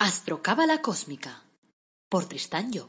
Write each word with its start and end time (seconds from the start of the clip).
Astrocábala 0.00 0.80
Cósmica 0.80 1.42
por 2.08 2.26
Tristán 2.26 2.70
Job. 2.72 2.88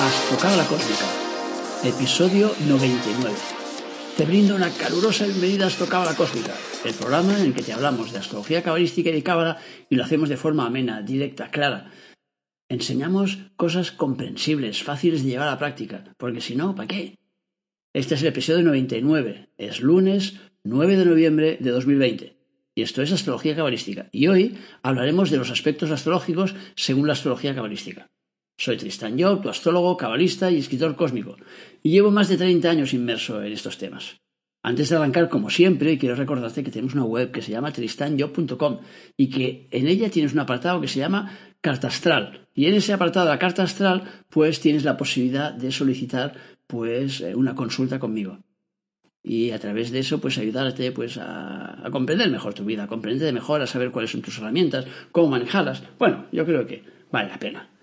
Astrocábala 0.00 0.66
Cósmica, 0.66 1.06
episodio 1.84 2.52
99. 2.66 3.55
Te 4.16 4.24
brindo 4.24 4.56
una 4.56 4.70
calurosa 4.70 5.26
bienvenida 5.26 5.64
a 5.64 5.66
Astrocábala 5.66 6.16
Cósmica, 6.16 6.54
el 6.86 6.94
programa 6.94 7.38
en 7.38 7.48
el 7.48 7.54
que 7.54 7.62
te 7.62 7.74
hablamos 7.74 8.12
de 8.12 8.18
astrología 8.18 8.62
cabalística 8.62 9.10
y 9.10 9.12
de 9.12 9.22
cábala 9.22 9.58
y 9.90 9.96
lo 9.96 10.04
hacemos 10.04 10.30
de 10.30 10.38
forma 10.38 10.64
amena, 10.64 11.02
directa, 11.02 11.50
clara. 11.50 11.92
Enseñamos 12.70 13.36
cosas 13.56 13.92
comprensibles, 13.92 14.82
fáciles 14.82 15.22
de 15.22 15.28
llevar 15.28 15.48
a 15.48 15.50
la 15.50 15.58
práctica, 15.58 16.02
porque 16.16 16.40
si 16.40 16.56
no, 16.56 16.74
¿para 16.74 16.88
qué? 16.88 17.18
Este 17.92 18.14
es 18.14 18.22
el 18.22 18.28
episodio 18.28 18.62
99, 18.62 19.50
es 19.58 19.82
lunes 19.82 20.40
9 20.64 20.96
de 20.96 21.04
noviembre 21.04 21.58
de 21.60 21.70
2020. 21.70 22.38
Y 22.74 22.82
esto 22.82 23.02
es 23.02 23.12
astrología 23.12 23.54
cabalística. 23.54 24.08
Y 24.12 24.28
hoy 24.28 24.56
hablaremos 24.82 25.30
de 25.30 25.36
los 25.36 25.50
aspectos 25.50 25.90
astrológicos 25.90 26.54
según 26.74 27.06
la 27.06 27.12
astrología 27.12 27.54
cabalística. 27.54 28.08
Soy 28.58 28.78
Tristan 28.78 29.20
Job, 29.20 29.42
tu 29.42 29.50
astrólogo, 29.50 29.96
cabalista 29.96 30.50
y 30.50 30.58
escritor 30.58 30.96
cósmico, 30.96 31.36
y 31.82 31.90
llevo 31.90 32.10
más 32.10 32.28
de 32.28 32.38
30 32.38 32.70
años 32.70 32.94
inmerso 32.94 33.42
en 33.42 33.52
estos 33.52 33.76
temas. 33.76 34.16
Antes 34.62 34.88
de 34.88 34.96
arrancar, 34.96 35.28
como 35.28 35.50
siempre, 35.50 35.98
quiero 35.98 36.16
recordarte 36.16 36.64
que 36.64 36.70
tenemos 36.70 36.94
una 36.94 37.04
web 37.04 37.30
que 37.30 37.42
se 37.42 37.52
llama 37.52 37.70
tristanjob.com 37.70 38.80
y 39.16 39.30
que 39.30 39.68
en 39.70 39.86
ella 39.86 40.10
tienes 40.10 40.32
un 40.32 40.40
apartado 40.40 40.80
que 40.80 40.88
se 40.88 40.98
llama 40.98 41.30
Carta 41.60 41.86
Astral. 41.86 42.48
Y 42.52 42.66
en 42.66 42.74
ese 42.74 42.92
apartado 42.92 43.28
la 43.28 43.38
Carta 43.38 43.62
Astral, 43.62 44.24
pues 44.28 44.58
tienes 44.58 44.82
la 44.84 44.96
posibilidad 44.96 45.52
de 45.52 45.70
solicitar 45.70 46.34
pues 46.66 47.20
eh, 47.20 47.36
una 47.36 47.54
consulta 47.54 48.00
conmigo. 48.00 48.40
Y 49.22 49.50
a 49.50 49.60
través 49.60 49.92
de 49.92 50.00
eso, 50.00 50.20
pues 50.20 50.38
ayudarte 50.38 50.90
pues 50.90 51.18
a, 51.18 51.86
a 51.86 51.90
comprender 51.90 52.30
mejor 52.30 52.54
tu 52.54 52.64
vida, 52.64 52.84
a 52.84 52.88
comprender 52.88 53.32
mejor, 53.32 53.60
a 53.60 53.66
saber 53.66 53.92
cuáles 53.92 54.10
son 54.10 54.22
tus 54.22 54.38
herramientas, 54.38 54.86
cómo 55.12 55.28
manejarlas. 55.28 55.82
Bueno, 55.98 56.26
yo 56.32 56.44
creo 56.44 56.66
que 56.66 56.82
vale 57.12 57.28
la 57.28 57.38
pena. 57.38 57.75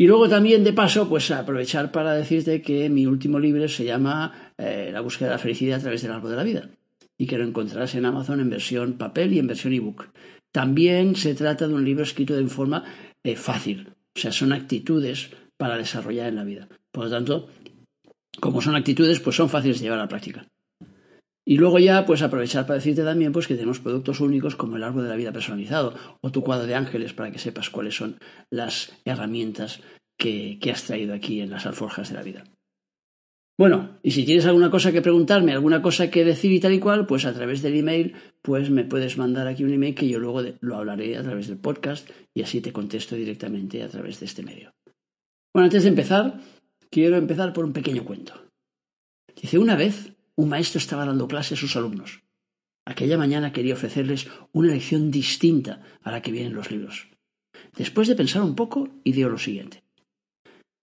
Y 0.00 0.06
luego 0.06 0.28
también, 0.28 0.62
de 0.62 0.72
paso, 0.72 1.08
pues 1.08 1.28
aprovechar 1.32 1.90
para 1.90 2.14
decirte 2.14 2.62
que 2.62 2.88
mi 2.88 3.04
último 3.06 3.40
libro 3.40 3.68
se 3.68 3.84
llama 3.84 4.52
eh, 4.56 4.90
La 4.92 5.00
búsqueda 5.00 5.30
de 5.30 5.34
la 5.34 5.40
felicidad 5.40 5.80
a 5.80 5.82
través 5.82 6.02
del 6.02 6.12
árbol 6.12 6.30
de 6.30 6.36
la 6.36 6.44
vida 6.44 6.70
y 7.18 7.26
que 7.26 7.36
lo 7.36 7.42
encontrarás 7.42 7.96
en 7.96 8.06
Amazon 8.06 8.38
en 8.38 8.48
versión 8.48 8.92
papel 8.92 9.32
y 9.32 9.40
en 9.40 9.48
versión 9.48 9.72
ebook. 9.72 10.10
También 10.52 11.16
se 11.16 11.34
trata 11.34 11.66
de 11.66 11.74
un 11.74 11.84
libro 11.84 12.04
escrito 12.04 12.36
de 12.36 12.46
forma 12.46 12.84
eh, 13.24 13.34
fácil, 13.34 13.88
o 14.16 14.20
sea, 14.20 14.30
son 14.30 14.52
actitudes 14.52 15.30
para 15.56 15.76
desarrollar 15.76 16.28
en 16.28 16.36
la 16.36 16.44
vida. 16.44 16.68
Por 16.92 17.04
lo 17.04 17.10
tanto, 17.10 17.48
como 18.38 18.62
son 18.62 18.76
actitudes, 18.76 19.18
pues 19.18 19.34
son 19.34 19.48
fáciles 19.48 19.78
de 19.78 19.86
llevar 19.86 19.98
a 19.98 20.02
la 20.02 20.08
práctica. 20.08 20.46
Y 21.48 21.56
luego 21.56 21.78
ya, 21.78 22.04
pues 22.04 22.20
aprovechar 22.20 22.66
para 22.66 22.74
decirte 22.74 23.02
también 23.02 23.32
pues, 23.32 23.46
que 23.46 23.54
tenemos 23.54 23.80
productos 23.80 24.20
únicos 24.20 24.54
como 24.54 24.76
el 24.76 24.82
árbol 24.82 25.04
de 25.04 25.08
la 25.08 25.16
vida 25.16 25.32
personalizado 25.32 25.94
o 26.20 26.30
tu 26.30 26.44
cuadro 26.44 26.66
de 26.66 26.74
ángeles 26.74 27.14
para 27.14 27.30
que 27.30 27.38
sepas 27.38 27.70
cuáles 27.70 27.96
son 27.96 28.18
las 28.50 28.92
herramientas 29.06 29.80
que, 30.18 30.58
que 30.60 30.70
has 30.70 30.84
traído 30.84 31.14
aquí 31.14 31.40
en 31.40 31.48
las 31.48 31.64
alforjas 31.64 32.10
de 32.10 32.16
la 32.16 32.22
vida. 32.22 32.44
Bueno, 33.58 33.98
y 34.02 34.10
si 34.10 34.26
tienes 34.26 34.44
alguna 34.44 34.70
cosa 34.70 34.92
que 34.92 35.00
preguntarme, 35.00 35.52
alguna 35.52 35.80
cosa 35.80 36.10
que 36.10 36.22
decir 36.22 36.52
y 36.52 36.60
tal 36.60 36.74
y 36.74 36.80
cual, 36.80 37.06
pues 37.06 37.24
a 37.24 37.32
través 37.32 37.62
del 37.62 37.78
email, 37.78 38.14
pues 38.42 38.68
me 38.68 38.84
puedes 38.84 39.16
mandar 39.16 39.46
aquí 39.46 39.64
un 39.64 39.72
email 39.72 39.94
que 39.94 40.06
yo 40.06 40.18
luego 40.18 40.42
lo 40.60 40.76
hablaré 40.76 41.16
a 41.16 41.22
través 41.22 41.48
del 41.48 41.56
podcast 41.56 42.10
y 42.34 42.42
así 42.42 42.60
te 42.60 42.74
contesto 42.74 43.16
directamente 43.16 43.82
a 43.82 43.88
través 43.88 44.20
de 44.20 44.26
este 44.26 44.42
medio. 44.42 44.74
Bueno, 45.54 45.64
antes 45.64 45.84
de 45.84 45.88
empezar, 45.88 46.40
quiero 46.90 47.16
empezar 47.16 47.54
por 47.54 47.64
un 47.64 47.72
pequeño 47.72 48.04
cuento. 48.04 48.34
Dice, 49.34 49.56
una 49.56 49.76
vez 49.76 50.17
un 50.38 50.48
maestro 50.48 50.78
estaba 50.78 51.04
dando 51.04 51.26
clase 51.26 51.54
a 51.54 51.56
sus 51.56 51.74
alumnos. 51.74 52.22
Aquella 52.86 53.18
mañana 53.18 53.52
quería 53.52 53.74
ofrecerles 53.74 54.28
una 54.52 54.68
lección 54.68 55.10
distinta 55.10 55.82
a 56.00 56.12
la 56.12 56.22
que 56.22 56.30
vienen 56.30 56.54
los 56.54 56.70
libros. 56.70 57.08
Después 57.76 58.06
de 58.06 58.14
pensar 58.14 58.42
un 58.42 58.54
poco, 58.54 58.88
ideó 59.02 59.28
lo 59.28 59.38
siguiente. 59.38 59.82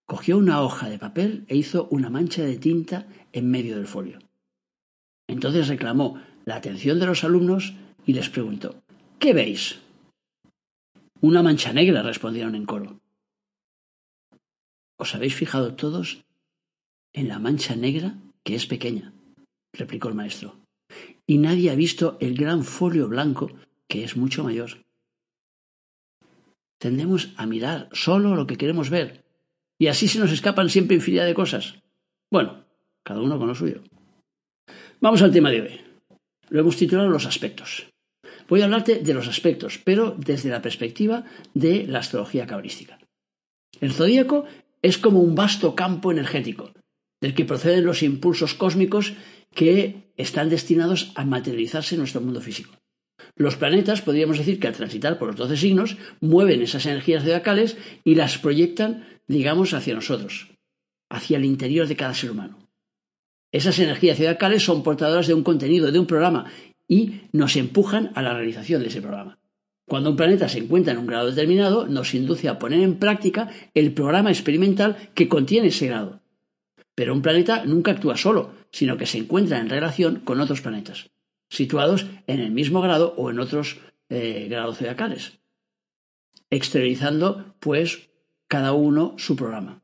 Cogió 0.05 0.37
una 0.37 0.61
hoja 0.61 0.89
de 0.89 0.99
papel 0.99 1.45
e 1.47 1.55
hizo 1.55 1.87
una 1.89 2.09
mancha 2.09 2.43
de 2.43 2.57
tinta 2.57 3.07
en 3.31 3.49
medio 3.49 3.77
del 3.77 3.87
folio. 3.87 4.19
Entonces 5.25 5.69
reclamó 5.69 6.21
la 6.43 6.57
atención 6.57 6.99
de 6.99 7.05
los 7.05 7.23
alumnos 7.23 7.73
y 8.05 8.11
les 8.11 8.29
preguntó 8.29 8.83
¿Qué 9.19 9.33
veis? 9.33 9.79
Una 11.21 11.41
mancha 11.41 11.71
negra, 11.71 12.03
respondieron 12.03 12.55
en 12.55 12.65
coro. 12.65 12.99
¿Os 14.97 15.15
habéis 15.15 15.33
fijado 15.33 15.75
todos 15.75 16.25
en 17.13 17.29
la 17.29 17.39
mancha 17.39 17.77
negra, 17.77 18.17
que 18.43 18.55
es 18.55 18.65
pequeña? 18.65 19.14
Replicó 19.75 20.09
el 20.09 20.15
maestro. 20.15 20.59
Y 21.27 21.37
nadie 21.37 21.71
ha 21.71 21.75
visto 21.75 22.17
el 22.19 22.35
gran 22.35 22.63
folio 22.63 23.07
blanco, 23.07 23.51
que 23.87 24.03
es 24.03 24.15
mucho 24.17 24.43
mayor. 24.43 24.85
Tendemos 26.79 27.33
a 27.37 27.45
mirar 27.45 27.89
solo 27.93 28.35
lo 28.35 28.47
que 28.47 28.57
queremos 28.57 28.89
ver, 28.89 29.23
y 29.79 29.87
así 29.87 30.07
se 30.07 30.19
nos 30.19 30.31
escapan 30.31 30.69
siempre 30.69 30.95
infinidad 30.95 31.25
de 31.25 31.33
cosas. 31.33 31.75
Bueno, 32.31 32.65
cada 33.03 33.21
uno 33.21 33.37
con 33.37 33.47
lo 33.47 33.55
suyo. 33.55 33.81
Vamos 35.01 35.21
al 35.21 35.31
tema 35.31 35.51
de 35.51 35.61
hoy. 35.61 35.81
Lo 36.49 36.59
hemos 36.59 36.77
titulado 36.77 37.09
Los 37.09 37.25
aspectos. 37.25 37.87
Voy 38.47 38.61
a 38.61 38.65
hablarte 38.65 38.99
de 38.99 39.13
los 39.13 39.27
aspectos, 39.27 39.79
pero 39.83 40.15
desde 40.17 40.49
la 40.49 40.61
perspectiva 40.61 41.25
de 41.53 41.87
la 41.87 41.99
astrología 41.99 42.45
cabalística. 42.45 42.99
El 43.81 43.91
zodíaco 43.91 44.45
es 44.81 44.97
como 44.97 45.21
un 45.21 45.35
vasto 45.35 45.75
campo 45.75 46.11
energético, 46.11 46.71
del 47.21 47.33
que 47.33 47.45
proceden 47.45 47.85
los 47.85 48.03
impulsos 48.03 48.53
cósmicos 48.53 49.13
que 49.55 50.11
están 50.17 50.49
destinados 50.49 51.11
a 51.15 51.25
materializarse 51.25 51.95
en 51.95 51.99
nuestro 51.99 52.21
mundo 52.21 52.41
físico. 52.41 52.75
Los 53.35 53.55
planetas, 53.55 54.01
podríamos 54.01 54.37
decir 54.37 54.59
que 54.59 54.67
al 54.67 54.73
transitar 54.73 55.17
por 55.17 55.29
los 55.29 55.37
doce 55.37 55.57
signos, 55.57 55.97
mueven 56.21 56.61
esas 56.61 56.85
energías 56.85 57.23
zodiacales 57.23 57.77
y 58.03 58.15
las 58.15 58.37
proyectan, 58.37 59.07
digamos, 59.27 59.73
hacia 59.73 59.95
nosotros, 59.95 60.51
hacia 61.09 61.37
el 61.37 61.45
interior 61.45 61.87
de 61.87 61.95
cada 61.95 62.13
ser 62.13 62.31
humano. 62.31 62.59
Esas 63.51 63.79
energías 63.79 64.17
zodiacales 64.17 64.63
son 64.63 64.83
portadoras 64.83 65.27
de 65.27 65.33
un 65.33 65.43
contenido, 65.43 65.91
de 65.91 65.99
un 65.99 66.07
programa, 66.07 66.45
y 66.87 67.21
nos 67.31 67.55
empujan 67.55 68.11
a 68.15 68.21
la 68.21 68.33
realización 68.33 68.81
de 68.81 68.89
ese 68.89 69.01
programa. 69.01 69.39
Cuando 69.87 70.09
un 70.09 70.15
planeta 70.15 70.49
se 70.49 70.59
encuentra 70.59 70.93
en 70.93 70.99
un 70.99 71.07
grado 71.07 71.29
determinado, 71.29 71.87
nos 71.87 72.13
induce 72.15 72.49
a 72.49 72.57
poner 72.57 72.81
en 72.81 72.95
práctica 72.95 73.49
el 73.73 73.93
programa 73.93 74.31
experimental 74.31 74.97
que 75.13 75.27
contiene 75.27 75.67
ese 75.67 75.87
grado. 75.87 76.21
Pero 76.95 77.13
un 77.13 77.21
planeta 77.21 77.65
nunca 77.65 77.91
actúa 77.91 78.17
solo, 78.17 78.53
sino 78.75 78.97
que 78.97 79.05
se 79.05 79.19
encuentra 79.19 79.61
en 79.61 79.69
relación 79.69 80.19
con 80.19 80.41
otros 80.41 80.59
planetas, 80.59 81.09
situados 81.47 82.07
en 82.27 82.41
el 82.41 82.51
mismo 82.51 82.81
grado 82.81 83.13
o 83.15 83.31
en 83.31 83.39
otros 83.39 83.77
eh, 84.09 84.47
grados 84.49 84.79
zodiacales, 84.79 85.39
exteriorizando, 86.49 87.55
pues, 87.61 88.09
cada 88.49 88.73
uno 88.73 89.15
su 89.17 89.37
programa. 89.37 89.81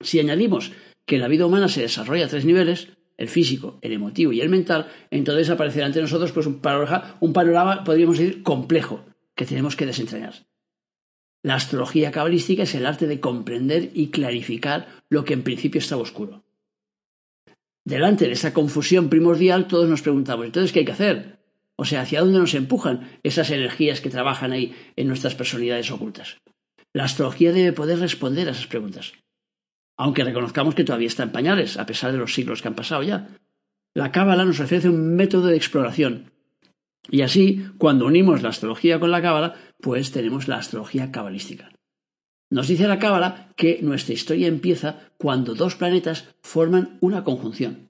Si 0.00 0.18
añadimos 0.18 0.72
que 1.04 1.18
la 1.18 1.28
vida 1.28 1.46
humana 1.46 1.68
se 1.68 1.82
desarrolla 1.82 2.24
a 2.24 2.28
tres 2.28 2.44
niveles, 2.44 2.88
el 3.18 3.28
físico, 3.28 3.78
el 3.82 3.92
emotivo 3.92 4.32
y 4.32 4.40
el 4.40 4.48
mental, 4.48 4.90
entonces 5.12 5.48
aparecerá 5.48 5.86
ante 5.86 6.00
nosotros 6.00 6.32
pues, 6.32 6.48
un, 6.48 6.58
panorama, 6.58 7.16
un 7.20 7.32
panorama, 7.32 7.84
podríamos 7.84 8.18
decir, 8.18 8.42
complejo, 8.42 9.04
que 9.36 9.46
tenemos 9.46 9.76
que 9.76 9.86
desentrañar. 9.86 10.34
La 11.44 11.54
astrología 11.54 12.10
cabalística 12.10 12.64
es 12.64 12.74
el 12.74 12.84
arte 12.84 13.06
de 13.06 13.20
comprender 13.20 13.92
y 13.94 14.08
clarificar 14.08 14.88
lo 15.08 15.24
que 15.24 15.34
en 15.34 15.44
principio 15.44 15.78
estaba 15.78 16.02
oscuro. 16.02 16.45
Delante 17.86 18.26
de 18.26 18.32
esa 18.32 18.52
confusión 18.52 19.08
primordial, 19.08 19.68
todos 19.68 19.88
nos 19.88 20.02
preguntamos, 20.02 20.44
entonces, 20.44 20.72
¿qué 20.72 20.80
hay 20.80 20.84
que 20.84 20.90
hacer? 20.90 21.38
O 21.76 21.84
sea, 21.84 22.00
¿hacia 22.00 22.20
dónde 22.20 22.40
nos 22.40 22.54
empujan 22.54 23.20
esas 23.22 23.48
energías 23.50 24.00
que 24.00 24.10
trabajan 24.10 24.50
ahí 24.50 24.74
en 24.96 25.06
nuestras 25.06 25.36
personalidades 25.36 25.92
ocultas? 25.92 26.38
La 26.92 27.04
astrología 27.04 27.52
debe 27.52 27.72
poder 27.72 28.00
responder 28.00 28.48
a 28.48 28.50
esas 28.50 28.66
preguntas. 28.66 29.12
Aunque 29.96 30.24
reconozcamos 30.24 30.74
que 30.74 30.82
todavía 30.82 31.06
está 31.06 31.22
en 31.22 31.30
pañales, 31.30 31.78
a 31.78 31.86
pesar 31.86 32.10
de 32.10 32.18
los 32.18 32.34
siglos 32.34 32.60
que 32.60 32.66
han 32.66 32.74
pasado 32.74 33.04
ya. 33.04 33.28
La 33.94 34.10
cábala 34.10 34.44
nos 34.44 34.58
ofrece 34.58 34.88
un 34.88 35.14
método 35.14 35.46
de 35.46 35.56
exploración. 35.56 36.32
Y 37.08 37.22
así, 37.22 37.68
cuando 37.78 38.06
unimos 38.06 38.42
la 38.42 38.48
astrología 38.48 38.98
con 38.98 39.12
la 39.12 39.22
cábala, 39.22 39.54
pues 39.80 40.10
tenemos 40.10 40.48
la 40.48 40.56
astrología 40.56 41.12
cabalística. 41.12 41.70
Nos 42.48 42.68
dice 42.68 42.86
la 42.86 43.00
Cábala 43.00 43.52
que 43.56 43.80
nuestra 43.82 44.14
historia 44.14 44.46
empieza 44.46 45.10
cuando 45.18 45.54
dos 45.54 45.74
planetas 45.74 46.28
forman 46.42 46.96
una 47.00 47.24
conjunción. 47.24 47.85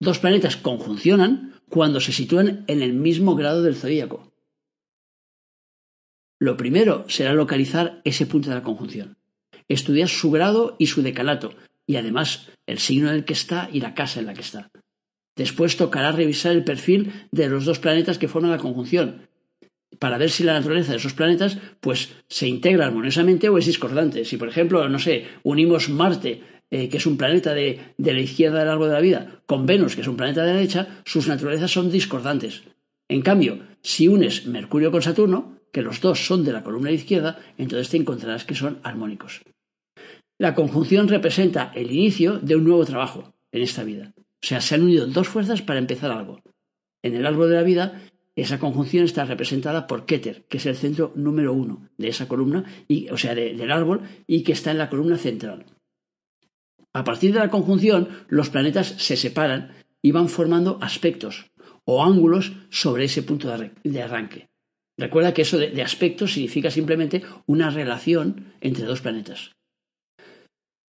Dos 0.00 0.18
planetas 0.18 0.56
conjuncionan 0.56 1.54
cuando 1.68 2.00
se 2.00 2.12
sitúan 2.12 2.64
en 2.68 2.82
el 2.82 2.92
mismo 2.92 3.34
grado 3.34 3.62
del 3.62 3.76
zodíaco. 3.76 4.32
Lo 6.40 6.56
primero 6.56 7.04
será 7.08 7.34
localizar 7.34 8.00
ese 8.04 8.26
punto 8.26 8.48
de 8.48 8.54
la 8.54 8.62
conjunción, 8.62 9.16
estudiar 9.66 10.08
su 10.08 10.30
grado 10.30 10.76
y 10.78 10.86
su 10.86 11.02
decalato, 11.02 11.54
y 11.84 11.96
además 11.96 12.48
el 12.66 12.78
signo 12.78 13.08
en 13.08 13.16
el 13.16 13.24
que 13.24 13.32
está 13.32 13.68
y 13.72 13.80
la 13.80 13.94
casa 13.94 14.20
en 14.20 14.26
la 14.26 14.34
que 14.34 14.42
está. 14.42 14.70
Después 15.36 15.76
tocará 15.76 16.12
revisar 16.12 16.52
el 16.52 16.64
perfil 16.64 17.12
de 17.32 17.48
los 17.48 17.64
dos 17.64 17.80
planetas 17.80 18.18
que 18.18 18.28
forman 18.28 18.52
la 18.52 18.58
conjunción, 18.58 19.28
para 19.98 20.18
ver 20.18 20.30
si 20.30 20.44
la 20.44 20.54
naturaleza 20.54 20.92
de 20.92 20.98
esos 20.98 21.14
planetas 21.14 21.58
pues 21.80 22.14
se 22.28 22.46
integra 22.46 22.86
armoniosamente 22.86 23.48
o 23.48 23.58
es 23.58 23.66
discordante. 23.66 24.24
Si, 24.24 24.36
por 24.36 24.48
ejemplo, 24.48 24.88
no 24.88 24.98
sé, 24.98 25.26
unimos 25.42 25.88
Marte, 25.88 26.42
eh, 26.70 26.88
que 26.88 26.98
es 26.98 27.06
un 27.06 27.16
planeta 27.16 27.54
de, 27.54 27.80
de, 27.96 28.12
la 28.12 28.20
izquierda 28.20 28.60
del 28.60 28.68
árbol 28.68 28.88
de 28.88 28.94
la 28.94 29.00
vida, 29.00 29.42
con 29.46 29.66
Venus, 29.66 29.94
que 29.94 30.02
es 30.02 30.08
un 30.08 30.16
planeta 30.16 30.42
de 30.42 30.48
la 30.48 30.56
derecha, 30.56 31.02
sus 31.04 31.28
naturalezas 31.28 31.70
son 31.70 31.90
discordantes. 31.90 32.64
En 33.08 33.22
cambio, 33.22 33.60
si 33.82 34.08
unes 34.08 34.46
Mercurio 34.46 34.90
con 34.90 35.02
Saturno, 35.02 35.58
que 35.72 35.82
los 35.82 36.00
dos 36.00 36.26
son 36.26 36.44
de 36.44 36.52
la 36.52 36.62
columna 36.62 36.90
izquierda, 36.90 37.38
entonces 37.56 37.88
te 37.88 37.96
encontrarás 37.96 38.44
que 38.44 38.54
son 38.54 38.80
armónicos. 38.82 39.42
La 40.38 40.54
conjunción 40.54 41.08
representa 41.08 41.72
el 41.74 41.90
inicio 41.90 42.38
de 42.38 42.56
un 42.56 42.64
nuevo 42.64 42.84
trabajo 42.84 43.34
en 43.50 43.62
esta 43.62 43.84
vida. 43.84 44.12
O 44.16 44.46
sea, 44.46 44.60
se 44.60 44.74
han 44.74 44.82
unido 44.82 45.06
dos 45.06 45.28
fuerzas 45.28 45.62
para 45.62 45.80
empezar 45.80 46.10
algo. 46.10 46.40
En 47.02 47.14
el 47.14 47.26
árbol 47.26 47.50
de 47.50 47.56
la 47.56 47.62
vida 47.62 48.02
esa 48.38 48.60
conjunción 48.60 49.04
está 49.04 49.24
representada 49.24 49.88
por 49.88 50.06
Keter, 50.06 50.44
que 50.44 50.58
es 50.58 50.66
el 50.66 50.76
centro 50.76 51.12
número 51.16 51.52
uno 51.52 51.88
de 51.98 52.06
esa 52.06 52.28
columna, 52.28 52.64
o 53.10 53.16
sea, 53.16 53.34
del 53.34 53.72
árbol, 53.72 54.02
y 54.28 54.44
que 54.44 54.52
está 54.52 54.70
en 54.70 54.78
la 54.78 54.88
columna 54.88 55.18
central. 55.18 55.66
A 56.98 57.04
partir 57.04 57.32
de 57.32 57.38
la 57.38 57.48
conjunción, 57.48 58.08
los 58.26 58.50
planetas 58.50 58.88
se 58.98 59.16
separan 59.16 59.70
y 60.02 60.10
van 60.10 60.28
formando 60.28 60.80
aspectos 60.82 61.46
o 61.84 62.02
ángulos 62.02 62.54
sobre 62.70 63.04
ese 63.04 63.22
punto 63.22 63.56
de 63.84 64.02
arranque. 64.02 64.48
Recuerda 64.96 65.32
que 65.32 65.42
eso 65.42 65.58
de, 65.58 65.80
aspectos 65.80 66.32
significa 66.32 66.72
simplemente 66.72 67.22
una 67.46 67.70
relación 67.70 68.52
entre 68.60 68.84
dos 68.84 69.00
planetas. 69.00 69.52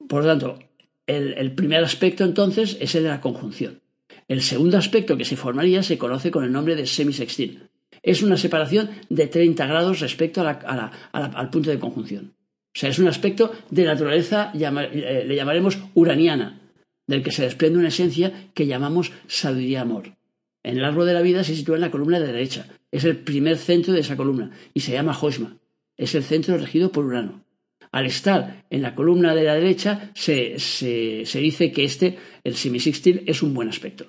Por 0.08 0.22
lo 0.22 0.28
tanto, 0.28 0.60
el 1.08 1.52
primer 1.56 1.82
aspecto 1.82 2.22
entonces 2.22 2.78
es 2.80 2.94
el 2.94 3.02
de 3.02 3.08
la 3.08 3.20
conjunción. 3.20 3.80
El 4.28 4.42
segundo 4.42 4.78
aspecto 4.78 5.16
que 5.16 5.24
se 5.24 5.34
formaría 5.34 5.82
se 5.82 5.98
conoce 5.98 6.30
con 6.30 6.44
el 6.44 6.52
nombre 6.52 6.76
de 6.76 6.86
semisextil. 6.86 7.68
Es 8.04 8.22
una 8.22 8.36
separación 8.36 8.90
de 9.08 9.26
30 9.26 9.66
grados 9.66 9.98
respecto 9.98 10.46
al 10.46 11.50
punto 11.50 11.70
de 11.70 11.80
conjunción. 11.80 12.35
O 12.76 12.78
sea, 12.78 12.90
es 12.90 12.98
un 12.98 13.08
aspecto 13.08 13.54
de 13.70 13.84
naturaleza, 13.84 14.52
eh, 14.52 15.24
le 15.26 15.34
llamaremos 15.34 15.78
uraniana, 15.94 16.60
del 17.06 17.22
que 17.22 17.30
se 17.30 17.44
desprende 17.44 17.78
una 17.78 17.88
esencia 17.88 18.50
que 18.52 18.66
llamamos 18.66 19.12
sabiduría 19.28 19.80
amor. 19.80 20.14
En 20.62 20.76
el 20.76 20.84
árbol 20.84 21.06
de 21.06 21.14
la 21.14 21.22
vida 21.22 21.42
se 21.42 21.56
sitúa 21.56 21.76
en 21.76 21.80
la 21.80 21.90
columna 21.90 22.20
de 22.20 22.26
derecha. 22.26 22.68
Es 22.92 23.04
el 23.04 23.16
primer 23.16 23.56
centro 23.56 23.94
de 23.94 24.00
esa 24.00 24.18
columna 24.18 24.50
y 24.74 24.80
se 24.80 24.92
llama 24.92 25.18
Hoshma. 25.18 25.56
Es 25.96 26.14
el 26.14 26.22
centro 26.22 26.58
regido 26.58 26.92
por 26.92 27.06
Urano. 27.06 27.46
Al 27.92 28.04
estar 28.04 28.66
en 28.68 28.82
la 28.82 28.94
columna 28.94 29.34
de 29.34 29.44
la 29.44 29.54
derecha, 29.54 30.10
se, 30.14 30.58
se 30.58 31.40
dice 31.40 31.72
que 31.72 31.84
este, 31.84 32.18
el 32.44 32.56
semisextil, 32.56 33.22
es 33.26 33.42
un 33.42 33.54
buen 33.54 33.70
aspecto. 33.70 34.08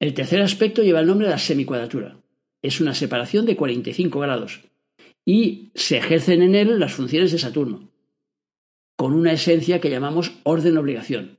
El 0.00 0.14
tercer 0.14 0.40
aspecto 0.40 0.82
lleva 0.82 1.00
el 1.00 1.06
nombre 1.06 1.26
de 1.26 1.32
la 1.34 1.38
semicuadratura. 1.38 2.16
Es 2.62 2.80
una 2.80 2.94
separación 2.94 3.44
de 3.44 3.56
45 3.56 4.18
grados 4.18 4.62
y 5.28 5.72
se 5.74 5.98
ejercen 5.98 6.40
en 6.40 6.54
él 6.54 6.80
las 6.80 6.94
funciones 6.94 7.32
de 7.32 7.38
Saturno, 7.38 7.90
con 8.96 9.12
una 9.12 9.32
esencia 9.32 9.78
que 9.78 9.90
llamamos 9.90 10.32
orden-obligación. 10.42 11.36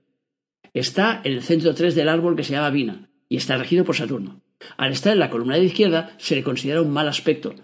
Está 0.75 1.21
en 1.23 1.33
el 1.33 1.41
centro 1.41 1.73
3 1.73 1.95
del 1.95 2.07
árbol 2.07 2.35
que 2.35 2.43
se 2.43 2.51
llama 2.51 2.69
Vina 2.69 3.09
y 3.27 3.37
está 3.37 3.57
regido 3.57 3.85
por 3.85 3.95
Saturno. 3.95 4.43
Al 4.77 4.91
estar 4.91 5.13
en 5.13 5.17
la 5.17 5.31
columna 5.31 5.55
de 5.55 5.63
izquierda 5.63 6.15
se 6.19 6.35
le 6.35 6.43
considera 6.43 6.83
un 6.83 6.91
mal 6.91 7.07
aspecto, 7.07 7.55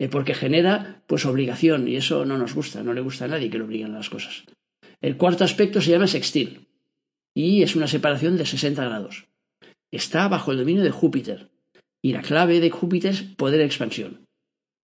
eh, 0.00 0.08
porque 0.08 0.34
genera 0.34 1.04
pues 1.06 1.24
obligación 1.26 1.86
y 1.86 1.94
eso 1.94 2.24
no 2.24 2.38
nos 2.38 2.56
gusta, 2.56 2.82
no 2.82 2.92
le 2.92 3.00
gusta 3.00 3.26
a 3.26 3.28
nadie 3.28 3.48
que 3.48 3.58
le 3.58 3.64
obliguen 3.64 3.92
las 3.92 4.10
cosas. 4.10 4.46
El 5.00 5.16
cuarto 5.16 5.44
aspecto 5.44 5.80
se 5.80 5.92
llama 5.92 6.08
sextil 6.08 6.66
y 7.34 7.62
es 7.62 7.76
una 7.76 7.86
separación 7.86 8.36
de 8.36 8.46
60 8.46 8.84
grados 8.84 9.28
está 9.90 10.28
bajo 10.28 10.52
el 10.52 10.58
dominio 10.58 10.82
de 10.82 10.90
Júpiter, 10.90 11.50
y 12.02 12.12
la 12.12 12.22
clave 12.22 12.60
de 12.60 12.70
Júpiter 12.70 13.12
es 13.12 13.22
poder 13.22 13.60
expansión. 13.60 14.27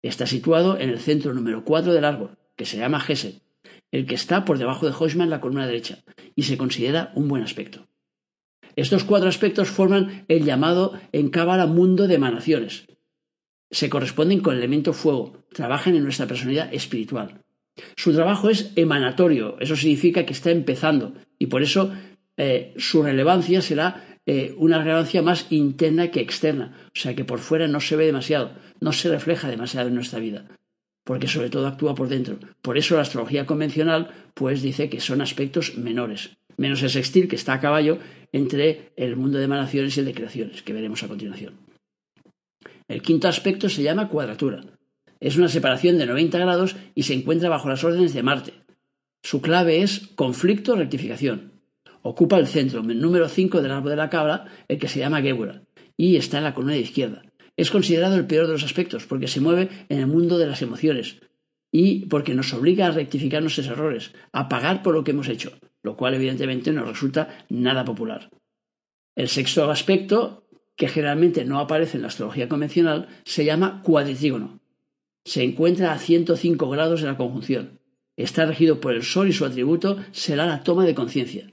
Está 0.04 0.26
situado 0.26 0.78
en 0.78 0.90
el 0.90 1.00
centro 1.00 1.32
número 1.32 1.64
4 1.64 1.94
del 1.94 2.04
árbol, 2.04 2.36
que 2.56 2.66
se 2.66 2.76
llama 2.76 3.00
Geset, 3.00 3.40
el 3.90 4.04
que 4.04 4.14
está 4.14 4.44
por 4.44 4.58
debajo 4.58 4.84
de 4.84 4.92
Hoshma 4.92 5.24
en 5.24 5.30
la 5.30 5.40
columna 5.40 5.66
derecha, 5.66 6.04
y 6.36 6.42
se 6.42 6.58
considera 6.58 7.10
un 7.14 7.26
buen 7.26 7.42
aspecto. 7.42 7.88
Estos 8.76 9.04
cuatro 9.04 9.30
aspectos 9.30 9.70
forman 9.70 10.26
el 10.28 10.44
llamado 10.44 10.92
en 11.12 11.30
Cábala 11.30 11.66
mundo 11.66 12.06
de 12.06 12.16
emanaciones. 12.16 12.86
Se 13.70 13.88
corresponden 13.88 14.40
con 14.40 14.52
el 14.52 14.58
elemento 14.58 14.92
fuego, 14.92 15.38
trabajan 15.54 15.94
en 15.94 16.02
nuestra 16.02 16.26
personalidad 16.26 16.74
espiritual. 16.74 17.40
Su 17.96 18.12
trabajo 18.12 18.50
es 18.50 18.72
emanatorio, 18.76 19.56
eso 19.58 19.74
significa 19.74 20.26
que 20.26 20.34
está 20.34 20.50
empezando, 20.50 21.14
y 21.38 21.46
por 21.46 21.62
eso 21.62 21.94
eh, 22.36 22.74
su 22.76 23.02
relevancia 23.02 23.62
será 23.62 24.18
eh, 24.26 24.54
una 24.58 24.78
relevancia 24.78 25.22
más 25.22 25.46
interna 25.48 26.10
que 26.10 26.20
externa, 26.20 26.76
o 26.94 26.98
sea 26.98 27.14
que 27.14 27.24
por 27.24 27.38
fuera 27.38 27.68
no 27.68 27.80
se 27.80 27.96
ve 27.96 28.04
demasiado, 28.04 28.52
no 28.84 28.92
se 28.92 29.08
refleja 29.08 29.48
demasiado 29.48 29.88
en 29.88 29.94
nuestra 29.94 30.18
vida, 30.18 30.44
porque 31.04 31.26
sobre 31.26 31.48
todo 31.48 31.66
actúa 31.66 31.94
por 31.94 32.08
dentro. 32.08 32.38
Por 32.60 32.76
eso 32.76 32.96
la 32.96 33.00
astrología 33.00 33.46
convencional 33.46 34.10
pues 34.34 34.60
dice 34.60 34.90
que 34.90 35.00
son 35.00 35.22
aspectos 35.22 35.78
menores, 35.78 36.36
menos 36.58 36.82
el 36.82 36.90
sextil 36.90 37.26
que 37.26 37.36
está 37.36 37.54
a 37.54 37.60
caballo 37.60 37.98
entre 38.30 38.92
el 38.96 39.16
mundo 39.16 39.38
de 39.38 39.44
emanaciones 39.44 39.96
y 39.96 40.00
el 40.00 40.06
de 40.06 40.12
creaciones, 40.12 40.62
que 40.62 40.74
veremos 40.74 41.02
a 41.02 41.08
continuación. 41.08 41.54
El 42.86 43.00
quinto 43.00 43.26
aspecto 43.26 43.70
se 43.70 43.82
llama 43.82 44.10
cuadratura. 44.10 44.62
Es 45.18 45.38
una 45.38 45.48
separación 45.48 45.96
de 45.96 46.04
90 46.04 46.38
grados 46.38 46.76
y 46.94 47.04
se 47.04 47.14
encuentra 47.14 47.48
bajo 47.48 47.70
las 47.70 47.82
órdenes 47.84 48.12
de 48.12 48.22
Marte. 48.22 48.52
Su 49.22 49.40
clave 49.40 49.80
es 49.80 50.08
conflicto-rectificación. 50.14 51.52
Ocupa 52.02 52.36
el 52.36 52.48
centro 52.48 52.82
número 52.82 53.30
5 53.30 53.62
del 53.62 53.72
árbol 53.72 53.92
de 53.92 53.96
la 53.96 54.10
cabra, 54.10 54.44
el 54.68 54.78
que 54.78 54.88
se 54.88 54.98
llama 54.98 55.22
Gébora, 55.22 55.62
y 55.96 56.16
está 56.16 56.36
en 56.36 56.44
la 56.44 56.52
columna 56.52 56.74
de 56.74 56.80
izquierda. 56.80 57.22
Es 57.56 57.70
considerado 57.70 58.16
el 58.16 58.26
peor 58.26 58.46
de 58.46 58.54
los 58.54 58.64
aspectos 58.64 59.06
porque 59.06 59.28
se 59.28 59.40
mueve 59.40 59.68
en 59.88 60.00
el 60.00 60.06
mundo 60.06 60.38
de 60.38 60.46
las 60.46 60.62
emociones 60.62 61.20
y 61.70 62.06
porque 62.06 62.34
nos 62.34 62.52
obliga 62.52 62.86
a 62.86 62.90
rectificar 62.92 63.42
nuestros 63.42 63.66
errores, 63.66 64.12
a 64.32 64.48
pagar 64.48 64.82
por 64.82 64.94
lo 64.94 65.04
que 65.04 65.12
hemos 65.12 65.28
hecho, 65.28 65.52
lo 65.82 65.96
cual 65.96 66.14
evidentemente 66.14 66.72
no 66.72 66.84
resulta 66.84 67.44
nada 67.48 67.84
popular. 67.84 68.30
El 69.16 69.28
sexto 69.28 69.70
aspecto, 69.70 70.46
que 70.76 70.88
generalmente 70.88 71.44
no 71.44 71.60
aparece 71.60 71.96
en 71.96 72.02
la 72.02 72.08
astrología 72.08 72.48
convencional, 72.48 73.08
se 73.24 73.44
llama 73.44 73.82
cuadritrígono. 73.82 74.60
Se 75.24 75.42
encuentra 75.42 75.92
a 75.92 75.98
105 75.98 76.68
grados 76.68 77.00
de 77.00 77.06
la 77.06 77.16
conjunción. 77.16 77.80
Está 78.16 78.46
regido 78.46 78.80
por 78.80 78.94
el 78.94 79.02
Sol 79.02 79.28
y 79.28 79.32
su 79.32 79.44
atributo 79.44 79.98
será 80.12 80.46
la 80.46 80.62
toma 80.62 80.84
de 80.84 80.94
conciencia. 80.94 81.52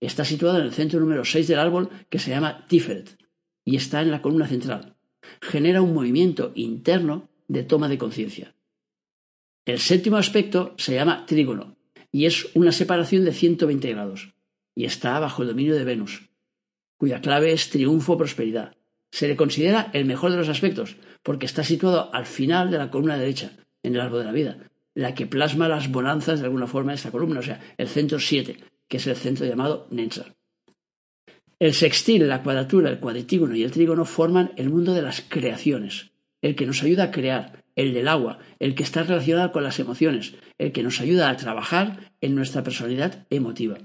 Está 0.00 0.24
situado 0.24 0.58
en 0.58 0.64
el 0.64 0.72
centro 0.72 1.00
número 1.00 1.24
6 1.24 1.48
del 1.48 1.58
árbol 1.58 1.88
que 2.10 2.18
se 2.18 2.30
llama 2.30 2.66
Tiferet 2.68 3.16
y 3.64 3.76
está 3.76 4.02
en 4.02 4.10
la 4.10 4.20
columna 4.20 4.48
central. 4.48 4.96
Genera 5.40 5.82
un 5.82 5.94
movimiento 5.94 6.52
interno 6.54 7.28
de 7.48 7.62
toma 7.62 7.88
de 7.88 7.98
conciencia. 7.98 8.54
El 9.64 9.78
séptimo 9.78 10.16
aspecto 10.16 10.74
se 10.76 10.94
llama 10.94 11.26
trígono 11.26 11.76
y 12.10 12.26
es 12.26 12.48
una 12.54 12.72
separación 12.72 13.24
de 13.24 13.32
120 13.32 13.90
grados 13.92 14.34
y 14.74 14.84
está 14.84 15.18
bajo 15.20 15.42
el 15.42 15.48
dominio 15.48 15.74
de 15.74 15.84
Venus, 15.84 16.30
cuya 16.96 17.20
clave 17.20 17.52
es 17.52 17.70
triunfo 17.70 18.16
prosperidad. 18.16 18.76
Se 19.10 19.28
le 19.28 19.36
considera 19.36 19.90
el 19.92 20.04
mejor 20.04 20.30
de 20.30 20.38
los 20.38 20.48
aspectos 20.48 20.96
porque 21.22 21.46
está 21.46 21.62
situado 21.62 22.12
al 22.14 22.26
final 22.26 22.70
de 22.70 22.78
la 22.78 22.90
columna 22.90 23.16
derecha, 23.16 23.52
en 23.82 23.94
el 23.94 24.00
árbol 24.00 24.20
de 24.20 24.24
la 24.24 24.32
vida, 24.32 24.58
la 24.94 25.14
que 25.14 25.26
plasma 25.26 25.68
las 25.68 25.90
bonanzas 25.90 26.40
de 26.40 26.46
alguna 26.46 26.66
forma 26.66 26.92
de 26.92 26.96
esta 26.96 27.10
columna, 27.10 27.40
o 27.40 27.42
sea, 27.42 27.60
el 27.76 27.88
centro 27.88 28.18
7, 28.18 28.56
que 28.88 28.96
es 28.96 29.06
el 29.06 29.16
centro 29.16 29.46
llamado 29.46 29.86
Nensar. 29.90 30.34
El 31.62 31.74
sextil, 31.74 32.26
la 32.26 32.42
cuadratura, 32.42 32.90
el 32.90 32.98
cuadritígono 32.98 33.54
y 33.54 33.62
el 33.62 33.70
trígono 33.70 34.04
forman 34.04 34.50
el 34.56 34.68
mundo 34.68 34.94
de 34.94 35.02
las 35.02 35.20
creaciones, 35.20 36.10
el 36.40 36.56
que 36.56 36.66
nos 36.66 36.82
ayuda 36.82 37.04
a 37.04 37.10
crear, 37.12 37.62
el 37.76 37.94
del 37.94 38.08
agua, 38.08 38.40
el 38.58 38.74
que 38.74 38.82
está 38.82 39.04
relacionado 39.04 39.52
con 39.52 39.62
las 39.62 39.78
emociones, 39.78 40.34
el 40.58 40.72
que 40.72 40.82
nos 40.82 41.00
ayuda 41.00 41.30
a 41.30 41.36
trabajar 41.36 42.12
en 42.20 42.34
nuestra 42.34 42.64
personalidad 42.64 43.28
emotiva. 43.30 43.78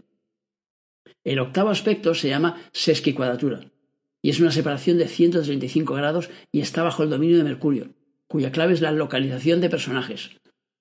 El 1.24 1.38
octavo 1.38 1.70
aspecto 1.70 2.16
se 2.16 2.30
llama 2.30 2.60
sesquicuadratura 2.72 3.70
y 4.24 4.32
es 4.32 4.40
una 4.40 4.50
separación 4.50 4.98
de 4.98 5.08
135 5.08 5.94
grados 5.94 6.32
y 6.52 6.62
está 6.62 6.82
bajo 6.82 7.04
el 7.04 7.12
dominio 7.12 7.38
de 7.38 7.44
Mercurio, 7.44 7.94
cuya 8.26 8.52
clave 8.52 8.74
es 8.74 8.82
la 8.82 8.92
localización 8.92 9.62
de 9.62 9.70
personajes. 9.70 10.32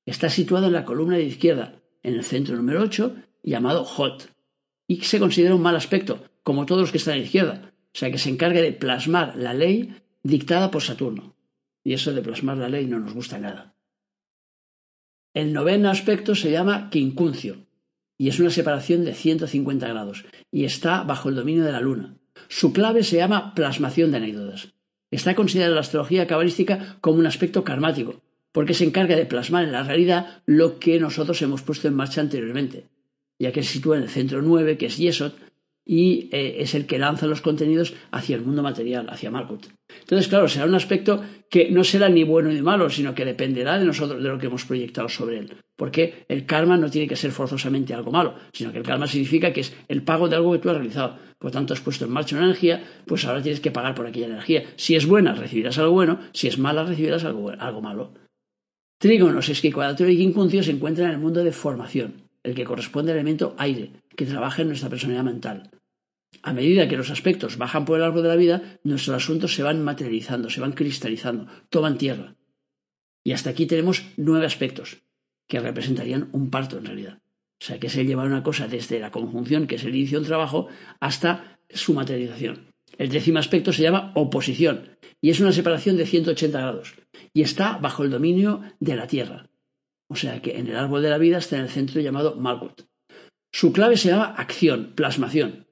Está 0.07 0.31
situado 0.31 0.69
en 0.69 0.73
la 0.73 0.87
columna 0.87 1.19
de 1.19 1.25
izquierda, 1.25 1.79
en 2.03 2.15
el 2.15 2.25
centro 2.25 2.57
número 2.57 2.81
8 2.81 3.17
llamado 3.43 3.85
Hot, 3.85 4.31
y 4.89 5.03
se 5.03 5.19
considera 5.19 5.55
un 5.55 5.61
mal 5.61 5.77
aspecto, 5.77 6.25
como 6.47 6.65
todos 6.65 6.83
los 6.83 6.93
que 6.93 6.99
están 6.99 7.15
a 7.15 7.17
la 7.17 7.25
izquierda, 7.25 7.73
o 7.93 7.99
sea 7.99 8.13
que 8.13 8.19
se 8.19 8.31
encarga 8.31 8.61
de 8.61 8.71
plasmar 8.71 9.35
la 9.35 9.53
ley 9.53 9.97
dictada 10.23 10.71
por 10.71 10.81
Saturno. 10.81 11.35
Y 11.83 11.93
eso 11.93 12.15
de 12.15 12.23
plasmar 12.23 12.57
la 12.57 12.69
ley 12.69 12.87
no 12.87 13.01
nos 13.01 13.15
gusta 13.15 13.37
nada. 13.37 13.75
El 15.35 15.53
noveno 15.53 15.91
aspecto 15.91 16.37
se 16.37 16.53
llama 16.53 16.89
quincuncio, 16.89 17.67
y 18.17 18.29
es 18.29 18.39
una 18.39 18.51
separación 18.51 19.05
de 19.05 19.15
150 19.15 19.89
grados, 19.89 20.25
y 20.53 20.67
está 20.67 21.03
bajo 21.03 21.31
el 21.31 21.35
dominio 21.35 21.65
de 21.65 21.73
la 21.73 21.81
Luna. 21.81 22.17
Su 22.47 22.73
clave 22.73 23.03
se 23.03 23.17
llama 23.17 23.53
plasmación 23.53 24.13
de 24.13 24.19
anécdotas. 24.19 24.73
Está 25.11 25.35
considerada 25.35 25.75
la 25.75 25.81
astrología 25.81 26.29
cabalística 26.29 26.97
como 27.01 27.19
un 27.19 27.27
aspecto 27.27 27.65
karmático, 27.65 28.23
porque 28.53 28.75
se 28.75 28.85
encarga 28.85 29.17
de 29.17 29.27
plasmar 29.27 29.65
en 29.65 29.73
la 29.73 29.83
realidad 29.83 30.43
lo 30.47 30.79
que 30.79 31.01
nosotros 31.01 31.43
hemos 31.43 31.63
puesto 31.63 31.89
en 31.89 31.95
marcha 31.95 32.21
anteriormente 32.21 32.87
ya 33.39 33.53
que 33.53 33.63
se 33.63 33.75
sitúa 33.75 33.97
en 33.97 34.05
el 34.05 34.09
centro 34.09 34.43
9, 34.43 34.79
que 34.79 34.87
es 34.87 34.97
Yesod, 34.97 35.33
y 35.89 36.29
eh, 36.33 36.57
es 36.59 36.75
el 36.75 36.87
que 36.87 36.99
lanza 36.99 37.27
los 37.27 37.41
contenidos 37.41 37.95
hacia 38.11 38.35
el 38.35 38.43
mundo 38.43 38.63
material, 38.63 39.07
hacia 39.09 39.31
Malkut. 39.31 39.69
Entonces, 40.01 40.27
claro, 40.27 40.49
será 40.49 40.67
un 40.67 40.75
aspecto 40.75 41.23
que 41.49 41.71
no 41.71 41.85
será 41.85 42.09
ni 42.09 42.25
bueno 42.25 42.51
ni 42.51 42.61
malo, 42.61 42.91
sino 42.91 43.15
que 43.15 43.25
dependerá 43.25 43.79
de 43.79 43.85
nosotros, 43.85 44.21
de 44.21 44.29
lo 44.29 44.39
que 44.39 44.47
hemos 44.47 44.65
proyectado 44.65 45.09
sobre 45.09 45.39
él. 45.39 45.55
Porque 45.77 46.25
el 46.29 46.45
karma 46.45 46.77
no 46.77 46.91
tiene 46.91 47.07
que 47.07 47.15
ser 47.15 47.31
forzosamente 47.31 47.95
algo 47.95 48.11
malo, 48.11 48.35
sino 48.53 48.73
que 48.73 48.79
el 48.79 48.85
karma 48.85 49.07
significa 49.07 49.53
que 49.53 49.61
es 49.61 49.75
el 49.87 50.03
pago 50.03 50.29
de 50.29 50.37
algo 50.37 50.53
que 50.53 50.59
tú 50.59 50.71
has 50.71 50.77
realizado. 50.77 51.19
Por 51.39 51.53
tanto, 51.53 51.73
has 51.73 51.81
puesto 51.81 52.05
en 52.05 52.11
marcha 52.11 52.35
una 52.35 52.47
energía, 52.47 52.83
pues 53.07 53.25
ahora 53.25 53.43
tienes 53.43 53.61
que 53.61 53.71
pagar 53.71 53.95
por 53.95 54.07
aquella 54.07 54.27
energía. 54.27 54.65
Si 54.77 54.97
es 54.97 55.07
buena, 55.07 55.35
recibirás 55.35 55.79
algo 55.79 55.93
bueno, 55.93 56.19
si 56.33 56.49
es 56.49 56.59
mala, 56.59 56.85
recibirás 56.85 57.25
algo, 57.25 57.51
algo 57.51 57.81
malo. 57.81 58.13
Trígonos, 58.99 59.51
esquicuadratura 59.51 60.11
y 60.11 60.17
quincuncio 60.17 60.63
se 60.63 60.73
encuentran 60.73 61.09
en 61.09 61.15
el 61.15 61.21
mundo 61.21 61.45
de 61.45 61.53
formación, 61.53 62.23
el 62.43 62.55
que 62.55 62.65
corresponde 62.65 63.13
al 63.13 63.19
elemento 63.19 63.55
aire, 63.59 63.93
que 64.17 64.25
trabaja 64.25 64.63
en 64.63 64.69
nuestra 64.69 64.89
personalidad 64.89 65.25
mental. 65.25 65.71
A 66.47 66.53
medida 66.53 66.87
que 66.87 66.97
los 66.97 67.11
aspectos 67.11 67.59
bajan 67.59 67.85
por 67.85 67.99
el 67.99 68.05
árbol 68.05 68.23
de 68.23 68.29
la 68.29 68.37
vida, 68.37 68.79
nuestros 68.85 69.17
asuntos 69.17 69.53
se 69.53 69.65
van 69.65 69.83
materializando, 69.83 70.49
se 70.49 70.61
van 70.61 70.75
cristalizando, 70.75 71.49
toman 71.71 71.99
tierra. 71.99 72.37
Y 73.25 73.33
hasta 73.33 73.51
aquí 73.51 73.67
tenemos 73.67 74.05
nueve 74.17 74.47
aspectos, 74.47 74.99
que 75.49 75.59
representarían 75.59 76.29
un 76.31 76.49
parto 76.51 76.79
en 76.79 76.85
realidad. 76.85 77.19
O 77.61 77.65
sea, 77.65 77.81
que 77.81 77.89
es 77.89 77.97
el 77.97 78.07
llevar 78.07 78.29
una 78.29 78.45
cosa 78.45 78.69
desde 78.69 79.01
la 79.01 79.11
conjunción, 79.11 79.67
que 79.67 79.75
es 79.75 79.83
el 79.83 79.97
inicio 79.97 80.21
del 80.21 80.29
trabajo, 80.29 80.69
hasta 81.01 81.59
su 81.69 81.95
materialización. 81.95 82.73
El 82.97 83.09
décimo 83.09 83.41
aspecto 83.41 83.73
se 83.73 83.83
llama 83.83 84.13
oposición, 84.15 84.97
y 85.21 85.31
es 85.31 85.41
una 85.41 85.51
separación 85.51 85.97
de 85.97 86.07
180 86.07 86.61
grados, 86.61 86.95
y 87.35 87.43
está 87.43 87.77
bajo 87.79 88.05
el 88.05 88.11
dominio 88.11 88.63
de 88.79 88.95
la 88.95 89.09
Tierra. 89.09 89.51
O 90.07 90.15
sea 90.15 90.41
que 90.41 90.57
en 90.61 90.69
el 90.69 90.77
árbol 90.77 91.03
de 91.03 91.11
la 91.11 91.19
vida 91.19 91.39
está 91.39 91.57
en 91.57 91.63
el 91.63 91.71
centro 91.71 92.01
llamado 92.01 92.37
Malkut. 92.37 92.83
Su 93.51 93.73
clave 93.73 93.97
se 93.97 94.11
llama 94.11 94.27
acción, 94.27 94.93
plasmación, 94.95 95.66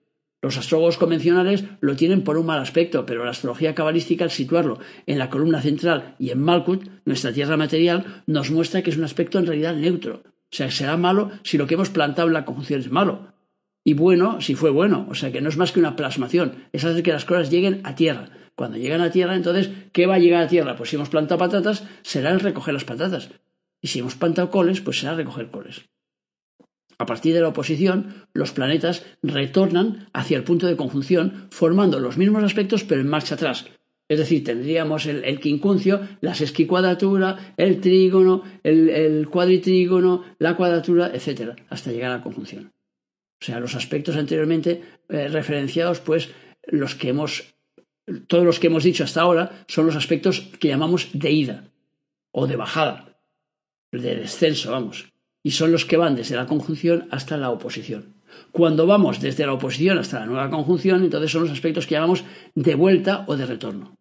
los 0.44 0.58
astrólogos 0.58 0.98
convencionales 0.98 1.64
lo 1.80 1.96
tienen 1.96 2.22
por 2.22 2.36
un 2.36 2.44
mal 2.44 2.60
aspecto, 2.60 3.06
pero 3.06 3.24
la 3.24 3.30
astrología 3.30 3.74
cabalística, 3.74 4.24
al 4.24 4.30
situarlo 4.30 4.78
en 5.06 5.18
la 5.18 5.30
columna 5.30 5.62
central 5.62 6.16
y 6.18 6.28
en 6.28 6.42
Malkut, 6.42 6.86
nuestra 7.06 7.32
tierra 7.32 7.56
material, 7.56 8.22
nos 8.26 8.50
muestra 8.50 8.82
que 8.82 8.90
es 8.90 8.98
un 8.98 9.04
aspecto 9.04 9.38
en 9.38 9.46
realidad 9.46 9.74
neutro. 9.74 10.22
O 10.26 10.54
sea, 10.54 10.70
será 10.70 10.98
malo 10.98 11.30
si 11.44 11.56
lo 11.56 11.66
que 11.66 11.74
hemos 11.74 11.88
plantado 11.88 12.28
en 12.28 12.34
la 12.34 12.44
conjunción 12.44 12.80
es 12.80 12.90
malo. 12.90 13.32
Y 13.84 13.94
bueno 13.94 14.42
si 14.42 14.54
fue 14.54 14.68
bueno. 14.68 15.06
O 15.08 15.14
sea, 15.14 15.32
que 15.32 15.40
no 15.40 15.48
es 15.48 15.56
más 15.56 15.72
que 15.72 15.80
una 15.80 15.96
plasmación. 15.96 16.66
Es 16.74 16.84
hacer 16.84 17.02
que 17.02 17.12
las 17.14 17.24
cosas 17.24 17.50
lleguen 17.50 17.80
a 17.82 17.94
tierra. 17.94 18.28
Cuando 18.54 18.76
llegan 18.76 19.00
a 19.00 19.10
tierra, 19.10 19.36
entonces, 19.36 19.70
¿qué 19.92 20.04
va 20.04 20.16
a 20.16 20.18
llegar 20.18 20.42
a 20.42 20.48
tierra? 20.48 20.76
Pues 20.76 20.90
si 20.90 20.96
hemos 20.96 21.08
plantado 21.08 21.38
patatas, 21.38 21.84
será 22.02 22.32
el 22.32 22.40
recoger 22.40 22.74
las 22.74 22.84
patatas. 22.84 23.30
Y 23.80 23.88
si 23.88 24.00
hemos 24.00 24.14
plantado 24.14 24.50
coles, 24.50 24.82
pues 24.82 25.00
será 25.00 25.14
recoger 25.14 25.50
coles. 25.50 25.86
A 26.98 27.06
partir 27.06 27.34
de 27.34 27.40
la 27.40 27.48
oposición, 27.48 28.26
los 28.32 28.52
planetas 28.52 29.04
retornan 29.22 30.08
hacia 30.12 30.36
el 30.36 30.44
punto 30.44 30.66
de 30.66 30.76
conjunción, 30.76 31.48
formando 31.50 31.98
los 31.98 32.16
mismos 32.16 32.44
aspectos 32.44 32.84
pero 32.84 33.00
en 33.00 33.08
marcha 33.08 33.34
atrás. 33.34 33.66
Es 34.08 34.18
decir, 34.18 34.44
tendríamos 34.44 35.06
el, 35.06 35.40
quincuncio, 35.40 36.06
la 36.20 36.34
sesquicuadratura, 36.34 37.54
el 37.56 37.80
trígono, 37.80 38.42
el, 38.62 39.28
cuadritrígono, 39.28 40.24
la 40.38 40.56
cuadratura, 40.56 41.10
etc., 41.12 41.58
hasta 41.70 41.90
llegar 41.90 42.12
a 42.12 42.18
la 42.18 42.22
conjunción. 42.22 42.72
O 43.40 43.44
sea, 43.44 43.60
los 43.60 43.74
aspectos 43.74 44.16
anteriormente 44.16 44.82
eh, 45.08 45.28
referenciados, 45.28 46.00
pues 46.00 46.30
los 46.66 46.94
que 46.94 47.08
hemos, 47.08 47.54
todos 48.26 48.44
los 48.44 48.60
que 48.60 48.66
hemos 48.66 48.84
dicho 48.84 49.04
hasta 49.04 49.22
ahora 49.22 49.64
son 49.68 49.86
los 49.86 49.96
aspectos 49.96 50.40
que 50.60 50.68
llamamos 50.68 51.08
de 51.12 51.30
ida 51.30 51.64
o 52.30 52.46
de 52.46 52.56
bajada, 52.56 53.18
de 53.90 54.16
descenso, 54.16 54.70
vamos 54.70 55.13
y 55.44 55.52
son 55.52 55.70
los 55.70 55.84
que 55.84 55.96
van 55.96 56.16
desde 56.16 56.34
la 56.34 56.46
conjunción 56.46 57.06
hasta 57.10 57.36
la 57.36 57.50
oposición. 57.50 58.14
Cuando 58.50 58.86
vamos 58.86 59.20
desde 59.20 59.46
la 59.46 59.52
oposición 59.52 59.98
hasta 59.98 60.20
la 60.20 60.26
nueva 60.26 60.50
conjunción, 60.50 61.04
entonces 61.04 61.30
son 61.30 61.42
los 61.42 61.52
aspectos 61.52 61.86
que 61.86 61.94
llamamos 61.94 62.24
de 62.54 62.74
vuelta 62.74 63.24
o 63.28 63.36
de 63.36 63.46
retorno. 63.46 63.96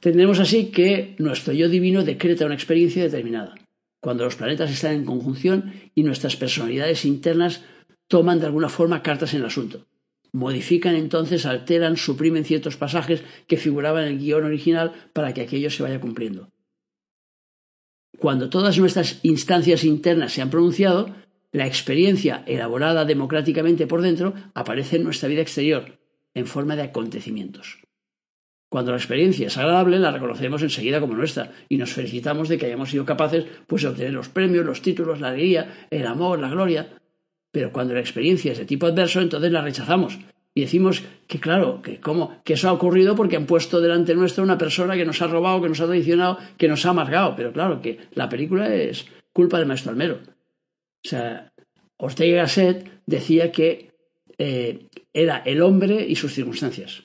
Tendremos 0.00 0.40
así 0.40 0.70
que 0.70 1.14
nuestro 1.18 1.52
yo 1.52 1.68
divino 1.68 2.02
decreta 2.02 2.46
una 2.46 2.54
experiencia 2.54 3.02
determinada. 3.02 3.54
Cuando 4.00 4.24
los 4.24 4.36
planetas 4.36 4.70
están 4.70 4.94
en 4.94 5.04
conjunción 5.04 5.72
y 5.94 6.02
nuestras 6.02 6.36
personalidades 6.36 7.04
internas 7.04 7.62
toman 8.08 8.40
de 8.40 8.46
alguna 8.46 8.68
forma 8.68 9.02
cartas 9.02 9.34
en 9.34 9.40
el 9.40 9.46
asunto. 9.46 9.86
Modifican 10.32 10.94
entonces, 10.94 11.46
alteran, 11.46 11.96
suprimen 11.96 12.44
ciertos 12.44 12.76
pasajes 12.76 13.22
que 13.46 13.56
figuraban 13.56 14.04
en 14.04 14.12
el 14.14 14.18
guion 14.18 14.44
original 14.44 14.92
para 15.12 15.32
que 15.32 15.42
aquello 15.42 15.70
se 15.70 15.82
vaya 15.82 16.00
cumpliendo. 16.00 16.50
Cuando 18.18 18.48
todas 18.48 18.78
nuestras 18.78 19.20
instancias 19.22 19.84
internas 19.84 20.32
se 20.32 20.42
han 20.42 20.50
pronunciado, 20.50 21.14
la 21.52 21.66
experiencia 21.66 22.42
elaborada 22.46 23.04
democráticamente 23.04 23.86
por 23.86 24.02
dentro 24.02 24.34
aparece 24.54 24.96
en 24.96 25.04
nuestra 25.04 25.28
vida 25.28 25.42
exterior, 25.42 25.98
en 26.34 26.46
forma 26.46 26.76
de 26.76 26.82
acontecimientos. 26.82 27.78
Cuando 28.68 28.90
la 28.90 28.98
experiencia 28.98 29.46
es 29.46 29.56
agradable, 29.56 30.00
la 30.00 30.10
reconocemos 30.10 30.62
enseguida 30.62 31.00
como 31.00 31.14
nuestra 31.14 31.52
y 31.68 31.76
nos 31.76 31.92
felicitamos 31.92 32.48
de 32.48 32.58
que 32.58 32.66
hayamos 32.66 32.90
sido 32.90 33.04
capaces 33.04 33.46
pues, 33.68 33.82
de 33.82 33.88
obtener 33.88 34.12
los 34.12 34.28
premios, 34.28 34.66
los 34.66 34.82
títulos, 34.82 35.20
la 35.20 35.28
alegría, 35.28 35.86
el 35.90 36.06
amor, 36.06 36.40
la 36.40 36.50
gloria. 36.50 36.88
Pero 37.52 37.70
cuando 37.72 37.94
la 37.94 38.00
experiencia 38.00 38.50
es 38.50 38.58
de 38.58 38.64
tipo 38.64 38.86
adverso, 38.86 39.20
entonces 39.20 39.52
la 39.52 39.62
rechazamos 39.62 40.18
y 40.54 40.60
decimos 40.60 41.02
que 41.26 41.40
claro, 41.40 41.82
que 41.82 41.98
cómo, 41.98 42.40
que 42.44 42.54
eso 42.54 42.68
ha 42.68 42.72
ocurrido 42.72 43.16
porque 43.16 43.36
han 43.36 43.46
puesto 43.46 43.80
delante 43.80 44.14
nuestro 44.14 44.44
una 44.44 44.56
persona 44.56 44.94
que 44.94 45.04
nos 45.04 45.20
ha 45.20 45.26
robado, 45.26 45.60
que 45.60 45.68
nos 45.68 45.80
ha 45.80 45.86
traicionado, 45.86 46.38
que 46.56 46.68
nos 46.68 46.86
ha 46.86 46.90
amargado. 46.90 47.34
Pero 47.34 47.52
claro, 47.52 47.82
que 47.82 47.98
la 48.12 48.28
película 48.28 48.72
es 48.72 49.06
culpa 49.32 49.58
del 49.58 49.66
maestro 49.66 49.90
Almero. 49.90 50.20
O 51.04 51.08
sea, 51.08 51.52
Ortega 51.96 52.42
Gasset 52.42 52.88
decía 53.04 53.50
que 53.50 53.90
eh, 54.38 54.86
era 55.12 55.38
el 55.38 55.60
hombre 55.60 56.06
y 56.06 56.14
sus 56.14 56.32
circunstancias. 56.32 57.02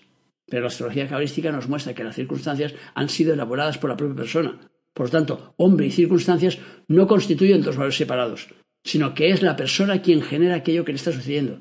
Pero 0.48 0.62
la 0.62 0.68
astrología 0.68 1.08
cabalística 1.08 1.52
nos 1.52 1.68
muestra 1.68 1.96
que 1.96 2.04
las 2.04 2.16
circunstancias 2.16 2.76
han 2.94 3.10
sido 3.10 3.34
elaboradas 3.34 3.80
por 3.80 3.90
la 3.90 3.98
propia 3.98 4.16
persona. 4.16 4.60
Por 4.94 5.08
lo 5.08 5.12
tanto, 5.12 5.54
hombre 5.58 5.88
y 5.88 5.92
circunstancias 5.92 6.60
no 6.88 7.08
constituyen 7.08 7.62
dos 7.62 7.78
valores 7.78 7.98
separados, 7.98 8.50
sino 8.84 9.14
que 9.16 9.30
es 9.32 9.42
la 9.42 9.56
persona 9.56 10.02
quien 10.02 10.22
genera 10.22 10.56
aquello 10.56 10.86
que 10.86 10.92
le 10.92 10.98
está 10.98 11.12
sucediendo 11.12 11.60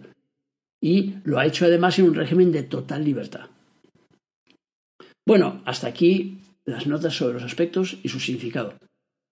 y 0.81 1.15
lo 1.25 1.39
ha 1.39 1.47
hecho 1.47 1.65
además 1.65 1.99
en 1.99 2.07
un 2.07 2.15
régimen 2.15 2.53
de 2.53 2.63
total 2.63 3.05
libertad. 3.05 3.49
Bueno, 5.27 5.63
hasta 5.65 5.89
aquí 5.89 6.39
las 6.65 6.87
notas 6.87 7.17
sobre 7.17 7.35
los 7.35 7.43
aspectos 7.43 7.99
y 8.03 8.09
su 8.09 8.21
significado. 8.21 8.75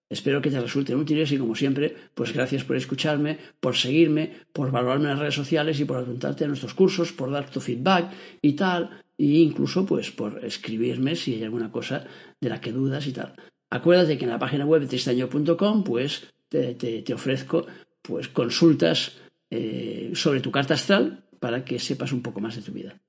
Espero 0.08 0.40
que 0.40 0.50
te 0.50 0.60
resulten 0.60 0.98
útiles 0.98 1.32
y 1.32 1.38
como 1.38 1.56
siempre, 1.56 1.96
pues 2.14 2.32
gracias 2.32 2.62
por 2.62 2.76
escucharme, 2.76 3.38
por 3.60 3.76
seguirme, 3.76 4.32
por 4.52 4.70
valorarme 4.70 5.04
en 5.04 5.10
las 5.10 5.18
redes 5.18 5.34
sociales 5.34 5.80
y 5.80 5.84
por 5.84 5.98
apuntarte 5.98 6.44
a 6.44 6.48
nuestros 6.48 6.74
cursos, 6.74 7.12
por 7.12 7.30
dar 7.30 7.50
tu 7.50 7.60
feedback 7.60 8.12
y 8.40 8.52
tal, 8.52 9.02
e 9.18 9.24
incluso 9.24 9.84
pues 9.84 10.12
por 10.12 10.44
escribirme 10.44 11.16
si 11.16 11.34
hay 11.34 11.42
alguna 11.42 11.72
cosa 11.72 12.06
de 12.40 12.48
la 12.48 12.60
que 12.60 12.72
dudas 12.72 13.06
y 13.06 13.12
tal. 13.12 13.34
Acuérdate 13.70 14.16
que 14.16 14.24
en 14.24 14.30
la 14.30 14.38
página 14.38 14.64
web 14.64 14.86
tristaño.com 14.86 15.82
pues 15.82 16.32
te, 16.48 17.04
ofrezco 17.12 17.66
pues 18.00 18.28
consultas 18.28 19.18
eh, 19.50 20.12
sobre 20.14 20.40
tu 20.40 20.52
carta 20.52 20.74
astral 20.74 21.25
para 21.40 21.64
que 21.64 21.78
sepas 21.78 22.12
un 22.12 22.22
poco 22.22 22.40
más 22.40 22.56
de 22.56 22.62
tu 22.62 22.72
vida. 22.72 23.00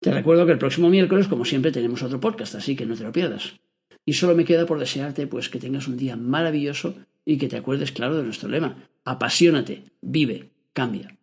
Te 0.00 0.10
recuerdo 0.10 0.46
que 0.46 0.52
el 0.52 0.58
próximo 0.58 0.88
miércoles, 0.90 1.28
como 1.28 1.44
siempre, 1.44 1.70
tenemos 1.70 2.02
otro 2.02 2.20
podcast, 2.20 2.56
así 2.56 2.74
que 2.74 2.86
no 2.86 2.96
te 2.96 3.04
lo 3.04 3.12
pierdas. 3.12 3.60
Y 4.04 4.14
solo 4.14 4.34
me 4.34 4.44
queda 4.44 4.66
por 4.66 4.80
desearte 4.80 5.26
pues 5.28 5.48
que 5.48 5.60
tengas 5.60 5.86
un 5.86 5.96
día 5.96 6.16
maravilloso 6.16 6.96
y 7.24 7.38
que 7.38 7.48
te 7.48 7.56
acuerdes 7.56 7.92
claro 7.92 8.16
de 8.16 8.24
nuestro 8.24 8.48
lema. 8.48 8.88
Apasionate, 9.04 9.84
vive, 10.00 10.50
cambia. 10.72 11.16